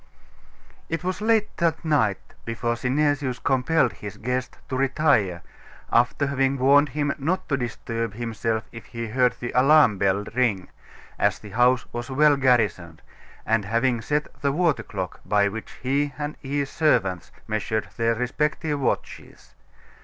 It 0.89 1.03
was 1.03 1.21
late 1.21 1.55
that 1.57 1.85
night 1.85 2.17
before 2.43 2.73
Synesius 2.75 3.37
compelled 3.37 3.93
his 3.93 4.17
guest 4.17 4.57
to 4.67 4.75
retire, 4.75 5.43
after 5.91 6.25
having 6.25 6.57
warned 6.57 6.89
him 6.89 7.13
not 7.19 7.47
to 7.49 7.55
disturb 7.57 8.15
himself 8.15 8.63
if 8.71 8.85
he 8.85 9.05
heard 9.09 9.33
the 9.39 9.51
alarm 9.51 9.99
bell 9.99 10.23
ring, 10.33 10.69
as 11.19 11.37
the 11.37 11.51
house 11.51 11.85
was 11.93 12.09
well 12.09 12.35
garrisoned, 12.35 13.03
and 13.45 13.63
having 13.65 14.01
set 14.01 14.27
the 14.41 14.51
water 14.51 14.81
clock 14.81 15.19
by 15.23 15.47
which 15.47 15.71
he 15.83 16.13
and 16.17 16.35
his 16.41 16.71
servants 16.71 17.31
measured 17.47 17.87
their 17.97 18.15
respective 18.15 18.79
watches. 18.79 19.53